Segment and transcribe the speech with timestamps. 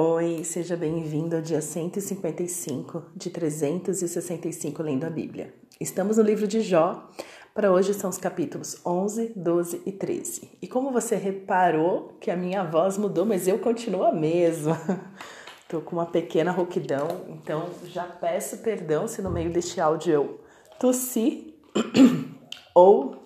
[0.00, 5.52] Oi, seja bem-vindo ao dia 155 de 365 lendo a Bíblia.
[5.80, 7.10] Estamos no livro de Jó,
[7.52, 10.56] para hoje são os capítulos 11, 12 e 13.
[10.62, 14.80] E como você reparou que a minha voz mudou, mas eu continuo a mesma.
[15.68, 20.40] Tô com uma pequena rouquidão, então já peço perdão se no meio deste áudio eu
[20.78, 21.54] tossir
[22.72, 23.16] ou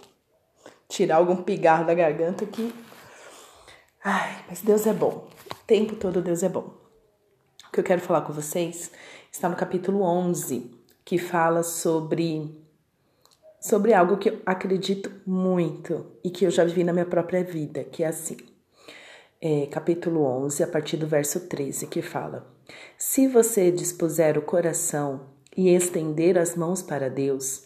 [0.89, 2.73] tirar algum pigarro da garganta que.
[4.03, 5.31] Ai, mas Deus é bom
[5.67, 6.75] tempo todo Deus é bom.
[7.69, 8.91] O que eu quero falar com vocês
[9.31, 10.71] está no capítulo 11,
[11.05, 12.63] que fala sobre
[13.61, 17.85] sobre algo que eu acredito muito e que eu já vivi na minha própria vida,
[17.85, 18.37] que é assim.
[19.41, 22.47] É, capítulo 11, a partir do verso 13, que fala:
[22.99, 27.65] Se você dispuser o coração e estender as mãos para Deus,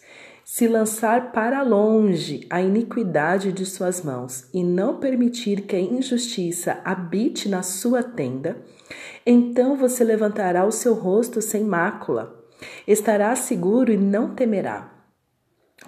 [0.49, 6.79] se lançar para longe a iniquidade de suas mãos e não permitir que a injustiça
[6.85, 8.55] habite na sua tenda,
[9.25, 12.33] então você levantará o seu rosto sem mácula,
[12.87, 14.89] estará seguro e não temerá.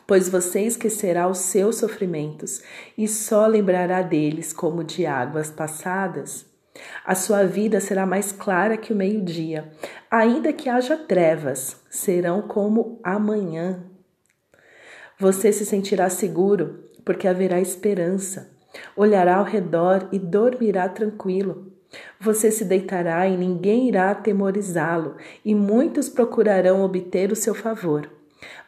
[0.05, 2.61] Pois você esquecerá os seus sofrimentos
[2.97, 6.45] e só lembrará deles como de águas passadas.
[7.05, 9.71] A sua vida será mais clara que o meio-dia,
[10.11, 13.89] ainda que haja trevas, serão como amanhã.
[15.21, 18.57] Você se sentirá seguro, porque haverá esperança.
[18.95, 21.73] Olhará ao redor e dormirá tranquilo.
[22.21, 28.09] Você se deitará e ninguém irá atemorizá-lo, e muitos procurarão obter o seu favor.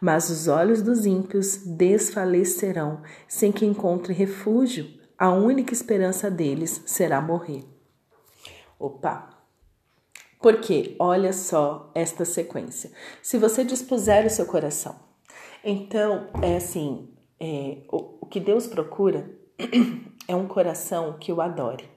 [0.02, 4.88] Mas os olhos dos ímpios desfalecerão, sem que encontrem refúgio.
[5.18, 7.64] A única esperança deles será morrer.
[8.78, 9.30] Opa!
[10.42, 12.92] Porque olha só esta sequência.
[13.22, 15.11] Se você dispuser o seu coração
[15.64, 17.09] então, é assim,
[17.40, 19.30] é, o, o que Deus procura
[20.28, 21.90] é um coração que o adore.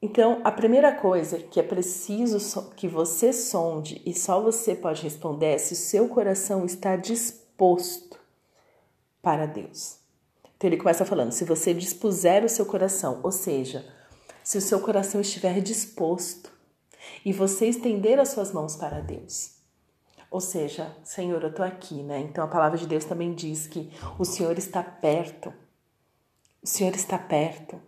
[0.00, 5.54] Então, a primeira coisa que é preciso que você sonde e só você pode responder
[5.54, 8.18] é se o seu coração está disposto
[9.22, 9.98] para Deus.
[10.56, 13.84] Então, ele começa falando: se você dispuser o seu coração, ou seja,
[14.42, 16.50] se o seu coração estiver disposto
[17.24, 19.61] e você estender as suas mãos para Deus.
[20.32, 22.18] Ou seja, Senhor, eu estou aqui, né?
[22.20, 25.52] Então a palavra de Deus também diz que o Senhor está perto.
[26.62, 27.78] O Senhor está perto.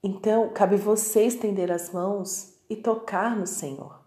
[0.00, 4.00] Então, cabe você estender as mãos e tocar no Senhor.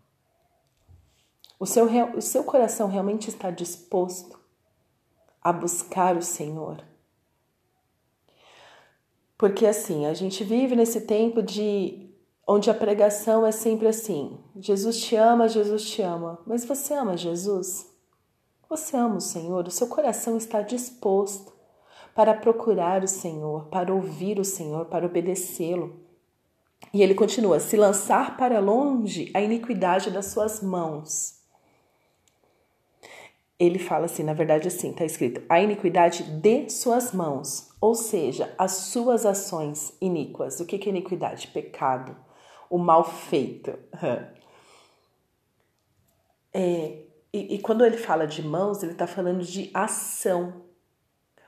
[1.59, 4.39] O seu, o seu coração realmente está disposto
[5.41, 6.81] a buscar o Senhor.
[9.37, 12.08] Porque assim, a gente vive nesse tempo de
[12.51, 16.39] onde a pregação é sempre assim: Jesus te ama, Jesus te ama.
[16.47, 17.87] Mas você ama Jesus?
[18.67, 19.67] Você ama o Senhor?
[19.67, 21.53] O seu coração está disposto
[22.15, 25.99] para procurar o Senhor, para ouvir o Senhor, para obedecê-lo.
[26.91, 31.37] E ele continua: se lançar para longe a iniquidade das suas mãos.
[33.59, 38.51] Ele fala assim, na verdade, assim, está escrito: a iniquidade de suas mãos, ou seja,
[38.57, 40.59] as suas ações iníquas.
[40.59, 41.47] O que é iniquidade?
[41.47, 42.15] Pecado
[42.69, 43.77] o mal feito.
[46.53, 50.65] É, e, e quando ele fala de mãos, ele está falando de ação.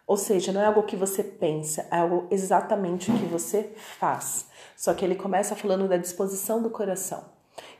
[0.05, 4.47] Ou seja, não é algo que você pensa, é algo exatamente o que você faz.
[4.75, 7.23] Só que ele começa falando da disposição do coração.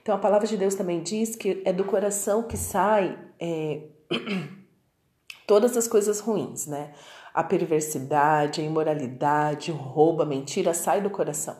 [0.01, 3.83] Então a palavra de Deus também diz que é do coração que sai é,
[5.45, 6.93] todas as coisas ruins, né?
[7.33, 11.55] A perversidade, a imoralidade, o roubo, a mentira sai do coração.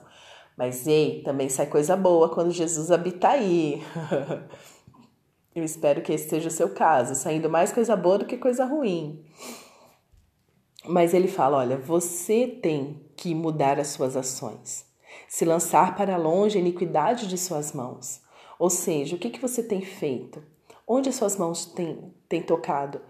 [0.62, 3.82] Mas ei, também sai coisa boa quando Jesus habita aí.
[5.56, 8.64] Eu espero que esse seja o seu caso, saindo mais coisa boa do que coisa
[8.64, 9.26] ruim.
[10.86, 14.86] Mas ele fala: olha, você tem que mudar as suas ações,
[15.28, 18.22] se lançar para longe a iniquidade de suas mãos.
[18.60, 20.44] Ou seja, o que, que você tem feito?
[20.88, 23.02] Onde as suas mãos têm, têm tocado?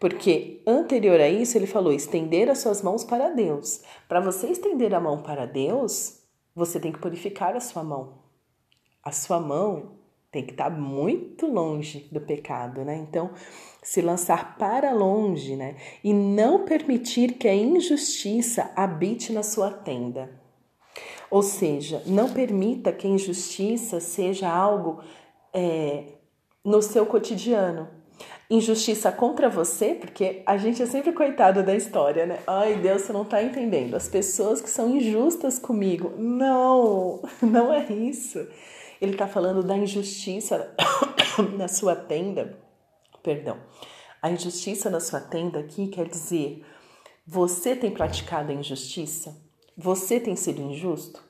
[0.00, 3.82] Porque anterior a isso ele falou estender as suas mãos para Deus.
[4.08, 6.15] Para você estender a mão para Deus,
[6.56, 8.14] você tem que purificar a sua mão.
[9.04, 9.98] A sua mão
[10.32, 12.96] tem que estar muito longe do pecado, né?
[12.96, 13.30] Então,
[13.82, 15.76] se lançar para longe, né?
[16.02, 20.40] E não permitir que a injustiça habite na sua tenda.
[21.30, 25.00] Ou seja, não permita que a injustiça seja algo
[25.52, 26.14] é,
[26.64, 27.88] no seu cotidiano
[28.48, 32.40] injustiça contra você, porque a gente é sempre coitado da história, né?
[32.46, 33.94] Ai, Deus, você não tá entendendo.
[33.94, 36.12] As pessoas que são injustas comigo.
[36.16, 38.46] Não, não é isso.
[39.00, 40.74] Ele tá falando da injustiça
[41.56, 42.58] na sua tenda.
[43.22, 43.58] Perdão.
[44.22, 46.64] A injustiça na sua tenda aqui quer dizer:
[47.26, 49.36] você tem praticado a injustiça?
[49.76, 51.22] Você tem sido injusto?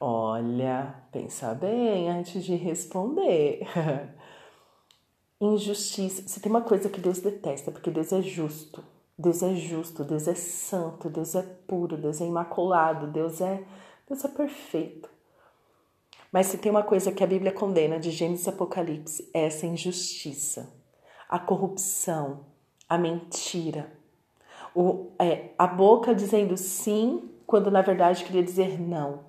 [0.00, 3.62] Olha, pensa bem antes de responder.
[5.40, 6.26] Injustiça.
[6.26, 8.82] Se tem uma coisa que Deus detesta, porque Deus é justo.
[9.16, 13.64] Deus é justo, Deus é santo, Deus é puro, Deus é imaculado, Deus é,
[14.08, 15.10] Deus é perfeito.
[16.30, 19.66] Mas se tem uma coisa que a Bíblia condena de Gênesis e Apocalipse, é essa
[19.66, 20.72] injustiça,
[21.28, 22.44] a corrupção,
[22.88, 23.92] a mentira,
[24.72, 29.26] o, é, a boca dizendo sim quando na verdade queria dizer não.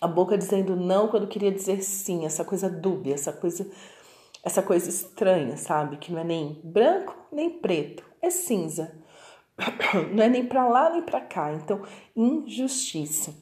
[0.00, 3.70] A boca dizendo não quando queria dizer sim, essa coisa dúbia, essa coisa
[4.46, 5.96] essa coisa estranha, sabe?
[5.96, 8.94] Que não é nem branco nem preto é cinza.
[10.12, 11.52] Não é nem para lá nem para cá.
[11.52, 11.82] Então,
[12.14, 13.34] injustiça.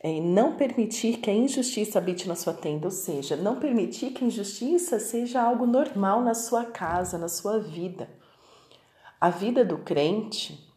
[0.00, 4.22] É não permitir que a injustiça habite na sua tenda, ou seja, não permitir que
[4.22, 8.08] a injustiça seja algo normal na sua casa, na sua vida.
[9.20, 10.70] A vida do crente,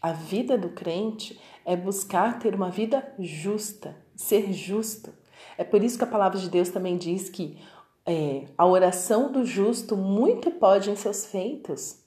[0.00, 5.12] a vida do crente é buscar ter uma vida justa, ser justo.
[5.58, 7.58] É por isso que a palavra de Deus também diz que
[8.10, 12.00] é, a oração do justo muito pode em seus feitos.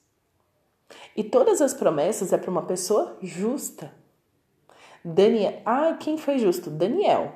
[1.16, 3.90] E todas as promessas é para uma pessoa justa.
[5.02, 6.68] Daniel, ah, quem foi justo?
[6.68, 7.32] Daniel.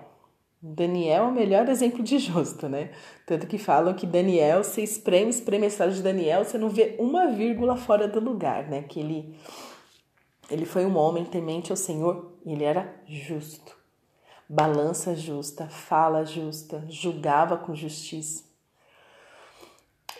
[0.61, 2.91] Daniel é o melhor exemplo de justo, né?
[3.25, 6.95] Tanto que falam que Daniel, você espreme, espreme a história de Daniel, você não vê
[6.99, 8.83] uma vírgula fora do lugar, né?
[8.83, 9.35] Que ele,
[10.51, 13.79] ele foi um homem temente ao Senhor e ele era justo.
[14.47, 18.48] Balança justa, fala justa, julgava com justiça.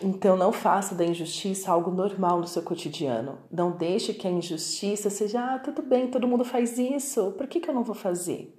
[0.01, 3.39] Então não faça da injustiça algo normal no seu cotidiano.
[3.51, 7.59] Não deixe que a injustiça seja, ah, tudo bem, todo mundo faz isso, por que,
[7.59, 8.57] que eu não vou fazer?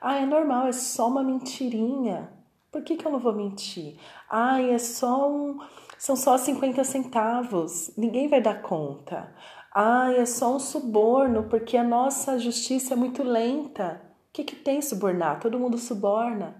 [0.00, 2.28] Ah, é normal, é só uma mentirinha.
[2.72, 3.98] Por que, que eu não vou mentir?
[4.28, 5.60] Ah, é só um.
[5.96, 9.32] São só 50 centavos, ninguém vai dar conta.
[9.72, 14.02] Ah, é só um suborno, porque a nossa justiça é muito lenta.
[14.28, 15.38] O que, que tem subornar?
[15.38, 16.56] Todo mundo suborna.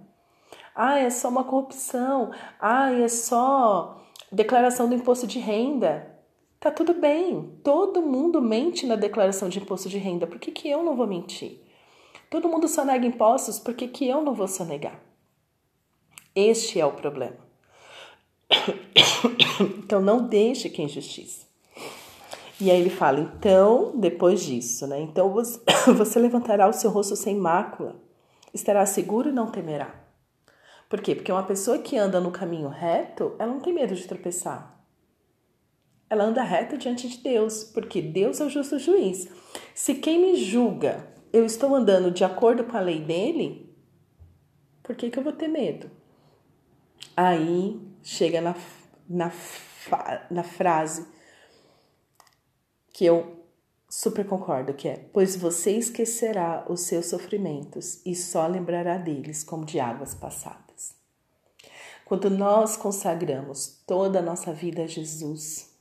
[0.75, 2.31] Ah, é só uma corrupção.
[2.61, 6.13] Ah, é só declaração do imposto de renda.
[6.59, 10.69] Tá tudo bem, todo mundo mente na declaração de imposto de renda, por que, que
[10.69, 11.61] eu não vou mentir?
[12.31, 14.99] Todo mundo sonega impostos, por que, que eu não vou sonegar?
[16.35, 17.37] Este é o problema.
[19.85, 21.47] Então não deixe que injustiça.
[22.61, 25.01] E aí ele fala, então, depois disso, né?
[25.01, 25.33] Então
[25.97, 27.95] você levantará o seu rosto sem mácula,
[28.53, 30.04] estará seguro e não temerá.
[30.89, 31.15] Por quê?
[31.15, 34.75] Porque uma pessoa que anda no caminho reto, ela não tem medo de tropeçar.
[36.09, 39.29] Ela anda reta diante de Deus, porque Deus é o justo juiz.
[39.75, 43.75] Se quem me julga, eu estou andando de acordo com a lei dele,
[44.83, 45.91] por que, que eu vou ter medo?
[47.17, 48.55] Aí chega na,
[49.09, 49.33] na,
[50.31, 51.07] na frase
[52.93, 53.45] que eu
[53.89, 59.65] super concordo, que é: Pois você esquecerá os seus sofrimentos e só lembrará deles como
[59.65, 60.64] de águas passadas.
[62.05, 65.75] Quando nós consagramos toda a nossa vida a Jesus,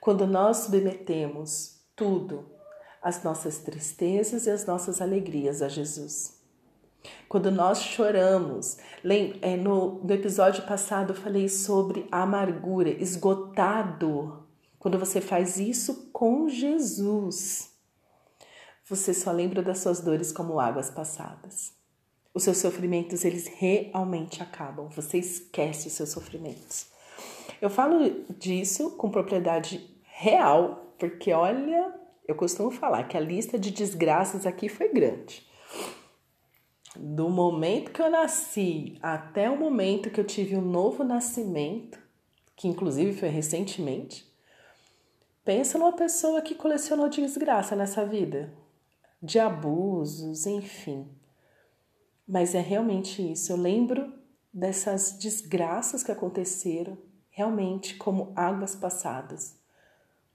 [0.00, 2.46] quando nós submetemos tudo,
[3.02, 6.38] as nossas tristezas e as nossas alegrias a Jesus.
[7.28, 8.78] Quando nós choramos,
[9.42, 14.46] é, no, no episódio passado eu falei sobre a amargura, esgotado.
[14.78, 17.72] Quando você faz isso com Jesus,
[18.84, 21.77] você só lembra das suas dores como águas passadas
[22.38, 24.88] os seus sofrimentos eles realmente acabam.
[24.90, 26.86] Você esquece os seus sofrimentos.
[27.60, 31.94] Eu falo disso com propriedade real, porque olha,
[32.26, 35.46] eu costumo falar que a lista de desgraças aqui foi grande.
[36.96, 41.98] Do momento que eu nasci até o momento que eu tive um novo nascimento,
[42.56, 44.26] que inclusive foi recentemente,
[45.44, 48.52] pensa numa pessoa que colecionou desgraça nessa vida,
[49.22, 51.17] de abusos, enfim.
[52.28, 53.52] Mas é realmente isso.
[53.52, 54.12] Eu lembro
[54.52, 56.98] dessas desgraças que aconteceram,
[57.30, 59.56] realmente como águas passadas.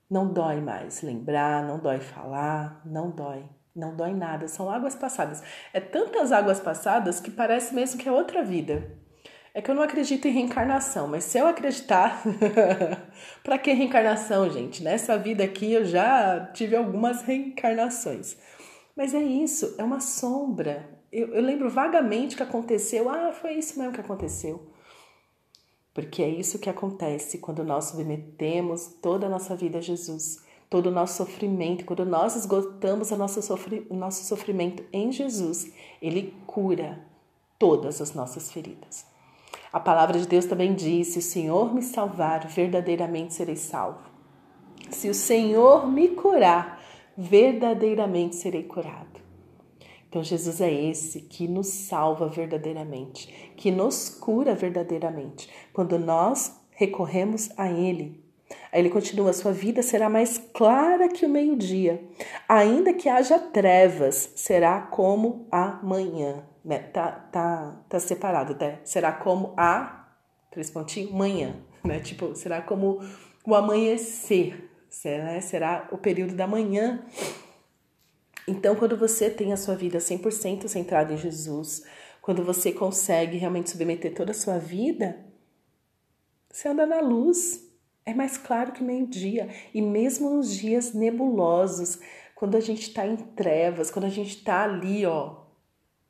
[0.09, 3.45] Não dói mais lembrar, não dói falar, não dói,
[3.75, 4.47] não dói nada.
[4.47, 5.43] São águas passadas.
[5.71, 8.97] É tantas águas passadas que parece mesmo que é outra vida.
[9.53, 12.23] É que eu não acredito em reencarnação, mas se eu acreditar,
[13.43, 14.81] para que reencarnação, gente?
[14.81, 18.35] Nessa vida aqui eu já tive algumas reencarnações.
[18.95, 23.07] Mas é isso, é uma sombra, eu, eu lembro vagamente que aconteceu.
[23.07, 24.67] Ah, foi isso mesmo que aconteceu.
[25.93, 30.87] Porque é isso que acontece quando nós submetemos toda a nossa vida a Jesus, todo
[30.87, 36.33] o nosso sofrimento, quando nós esgotamos o nosso, sofri o nosso sofrimento em Jesus, Ele
[36.47, 37.05] cura
[37.59, 39.05] todas as nossas feridas.
[39.71, 44.01] A palavra de Deus também diz: se o Senhor me salvar, verdadeiramente serei salvo.
[44.89, 46.81] Se o Senhor me curar,
[47.15, 49.12] verdadeiramente serei curado.
[50.13, 57.49] Então, Jesus é esse que nos salva verdadeiramente, que nos cura verdadeiramente, quando nós recorremos
[57.57, 58.23] a Ele.
[58.71, 61.99] Ele continua: sua vida será mais clara que o meio-dia,
[62.47, 66.43] ainda que haja trevas, será como a manhã.
[66.63, 66.77] Né?
[66.77, 68.75] Tá, tá, tá separado, tá?
[68.83, 70.09] Será como a
[70.51, 71.99] três pontinhos manhã, né?
[71.99, 72.99] Tipo, será como
[73.43, 77.03] o amanhecer, será, será o período da manhã.
[78.47, 81.83] Então, quando você tem a sua vida 100% centrada em Jesus,
[82.21, 85.25] quando você consegue realmente submeter toda a sua vida,
[86.49, 87.69] você anda na luz.
[88.05, 89.49] É mais claro que meio-dia.
[89.73, 91.99] E mesmo nos dias nebulosos,
[92.35, 95.43] quando a gente está em trevas, quando a gente está ali, ó.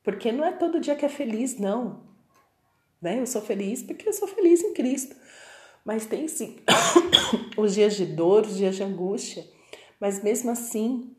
[0.02, 2.02] Porque não é todo dia que é feliz, não.
[3.00, 3.20] Né?
[3.20, 5.16] Eu sou feliz porque eu sou feliz em Cristo.
[5.84, 6.58] Mas tem sim
[7.56, 9.46] os dias de dor, os dias de angústia.
[10.00, 11.14] Mas mesmo assim,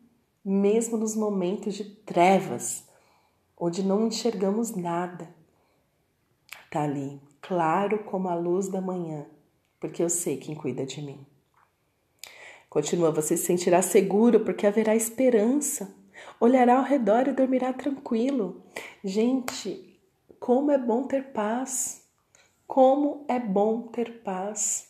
[0.46, 2.84] mesmo nos momentos de trevas,
[3.58, 5.34] onde não enxergamos nada,
[6.70, 9.26] tá ali, claro como a luz da manhã,
[9.80, 11.26] porque eu sei quem cuida de mim.
[12.70, 15.96] Continua, você se sentirá seguro porque haverá esperança.
[16.42, 18.62] Olhará ao redor e dormirá tranquilo.
[19.02, 19.98] Gente,
[20.42, 22.04] como é bom ter paz.
[22.68, 24.90] Como é bom ter paz.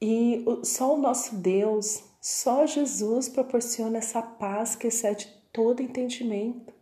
[0.00, 6.74] E só o nosso Deus, só Jesus proporciona essa paz que excede todo entendimento.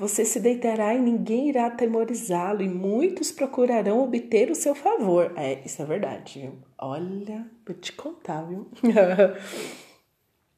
[0.00, 5.32] Você se deitará e ninguém irá atemorizá-lo, e muitos procurarão obter o seu favor.
[5.36, 6.58] É, isso é verdade, viu?
[6.76, 8.66] Olha, vou te contar, viu?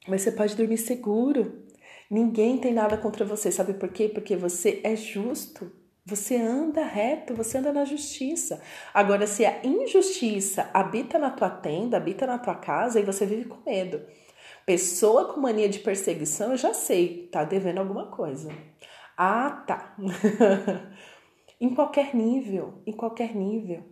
[0.09, 1.63] Mas você pode dormir seguro.
[2.09, 4.09] Ninguém tem nada contra você, sabe por quê?
[4.09, 5.71] Porque você é justo.
[6.05, 8.61] Você anda reto, você anda na justiça.
[8.93, 13.45] Agora, se a injustiça habita na tua tenda, habita na tua casa, aí você vive
[13.45, 14.01] com medo.
[14.65, 18.51] Pessoa com mania de perseguição, eu já sei, tá devendo alguma coisa.
[19.17, 19.95] Ah, tá.
[21.59, 23.83] em qualquer nível, em qualquer nível.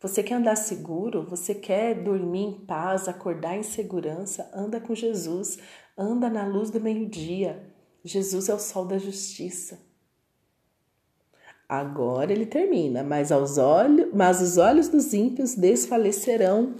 [0.00, 1.24] Você quer andar seguro?
[1.30, 4.50] Você quer dormir em paz, acordar em segurança?
[4.52, 5.58] Anda com Jesus,
[5.96, 7.72] anda na luz do meio-dia.
[8.04, 9.91] Jesus é o sol da justiça.
[11.72, 16.74] Agora ele termina, mas aos olhos, mas os olhos dos ímpios desfalecerão,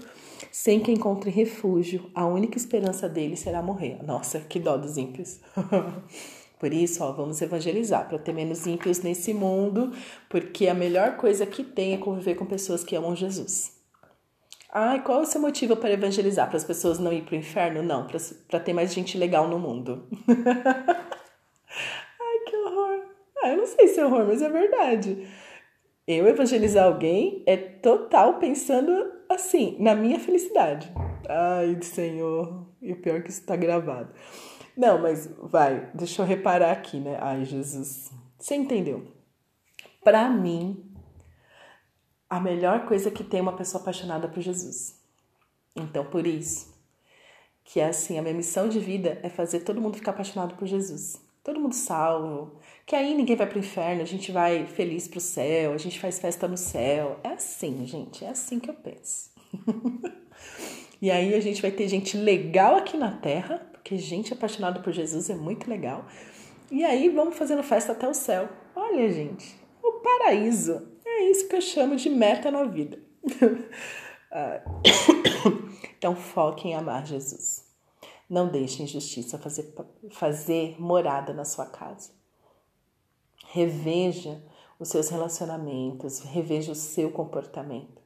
[0.50, 2.10] sem que encontre refúgio.
[2.14, 4.04] A única esperança deles será morrer.
[4.04, 5.40] Nossa, que dó dos ímpios.
[6.60, 9.92] Por isso, ó, vamos evangelizar para ter menos ímpios nesse mundo,
[10.28, 13.72] porque a melhor coisa que tem é conviver com pessoas que amam Jesus.
[14.70, 16.48] Ai, qual é o seu motivo para evangelizar?
[16.48, 17.82] Para as pessoas não ir para o inferno?
[17.82, 18.06] Não,
[18.46, 20.06] para ter mais gente legal no mundo.
[23.42, 25.26] Ah, eu não sei se é horror, mas é verdade.
[26.06, 30.92] Eu evangelizar alguém é total pensando assim, na minha felicidade.
[31.28, 32.66] Ai, Senhor.
[32.80, 34.12] E o pior é que isso está gravado.
[34.76, 37.18] Não, mas vai, deixa eu reparar aqui, né?
[37.20, 38.10] Ai, Jesus.
[38.38, 39.06] Você entendeu?
[40.02, 40.92] Para mim,
[42.28, 45.00] a melhor coisa que tem uma pessoa apaixonada por Jesus.
[45.76, 46.74] Então, por isso,
[47.64, 50.66] que é assim, a minha missão de vida é fazer todo mundo ficar apaixonado por
[50.66, 51.20] Jesus.
[51.42, 55.72] Todo mundo salvo, que aí ninguém vai pro inferno, a gente vai feliz pro céu,
[55.72, 57.18] a gente faz festa no céu.
[57.24, 59.30] É assim, gente, é assim que eu penso.
[61.02, 64.92] e aí a gente vai ter gente legal aqui na terra porque gente apaixonada por
[64.92, 66.06] Jesus é muito legal.
[66.70, 68.48] E aí vamos fazendo festa até o céu.
[68.76, 70.88] Olha, gente, o paraíso.
[71.04, 72.98] É isso que eu chamo de meta na vida.
[74.34, 74.62] Ah,
[75.98, 77.70] então foque em amar Jesus.
[78.32, 79.74] Não deixe injustiça fazer,
[80.10, 82.10] fazer morada na sua casa.
[83.48, 84.42] Reveja
[84.78, 88.00] os seus relacionamentos, reveja o seu comportamento.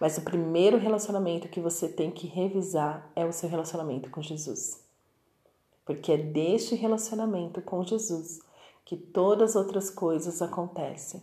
[0.00, 4.84] Mas o primeiro relacionamento que você tem que revisar é o seu relacionamento com Jesus
[5.86, 8.40] porque é deste relacionamento com Jesus
[8.84, 11.22] que todas as outras coisas acontecem.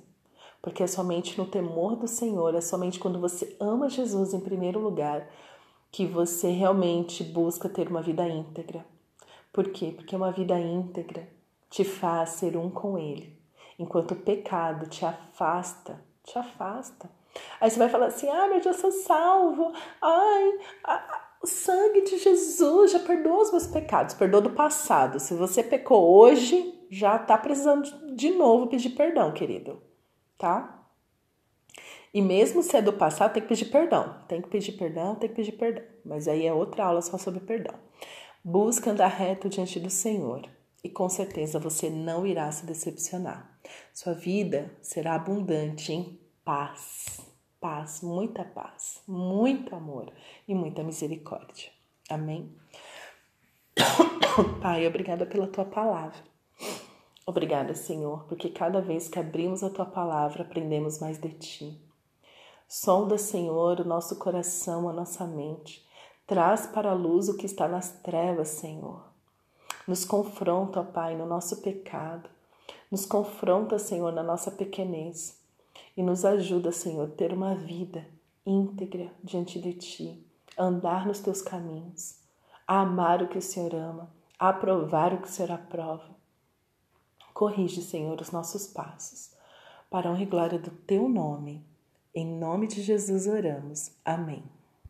[0.62, 4.80] Porque é somente no temor do Senhor, é somente quando você ama Jesus em primeiro
[4.80, 5.30] lugar
[5.94, 8.84] que você realmente busca ter uma vida íntegra.
[9.54, 9.94] Por quê?
[9.96, 11.30] Porque uma vida íntegra
[11.70, 13.40] te faz ser um com Ele,
[13.78, 17.08] enquanto o pecado te afasta, te afasta.
[17.62, 19.72] Aí você vai falar assim: ah, mas eu sou salvo,
[20.02, 20.60] ai,
[21.44, 25.20] o sangue de Jesus já perdoa os meus pecados, perdoa do passado.
[25.20, 29.80] Se você pecou hoje, já tá precisando de novo pedir perdão, querido,
[30.40, 30.83] tá?
[32.14, 34.18] E mesmo se é do passado, tem que pedir perdão.
[34.28, 35.84] Tem que pedir perdão, tem que pedir perdão.
[36.06, 37.74] Mas aí é outra aula só sobre perdão.
[38.44, 40.48] Busca andar reto diante do Senhor
[40.84, 43.58] e com certeza você não irá se decepcionar.
[43.94, 50.12] Sua vida será abundante em paz paz, muita paz, muito amor
[50.46, 51.72] e muita misericórdia.
[52.10, 52.54] Amém?
[54.62, 56.20] Pai, obrigada pela tua palavra.
[57.26, 61.82] Obrigada, Senhor, porque cada vez que abrimos a tua palavra, aprendemos mais de ti.
[62.68, 65.86] Sonda, Senhor, o nosso coração, a nossa mente.
[66.26, 69.04] Traz para a luz o que está nas trevas, Senhor.
[69.88, 72.30] Nos confronta, ó Pai, no nosso pecado.
[72.90, 75.38] Nos confronta, Senhor, na nossa pequenez.
[75.96, 78.06] E nos ajuda, Senhor, a ter uma vida
[78.46, 80.26] íntegra diante de Ti,
[80.58, 82.20] a andar nos Teus caminhos,
[82.68, 86.10] a amar o que o Senhor ama, a aprovar o que o Senhor aprova.
[87.34, 89.32] Corrige, Senhor, os nossos passos,
[89.90, 91.66] para a honra e glória do Teu nome.
[92.16, 93.92] Em nome de Jesus oramos.
[94.06, 94.44] Amém.